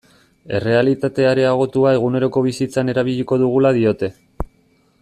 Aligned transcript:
Errealitate 0.59 1.27
areagotua 1.31 1.91
eguneroko 1.97 2.43
bizitzan 2.47 2.89
erabiliko 2.95 3.39
dugula 3.43 3.77
diote. 3.81 4.11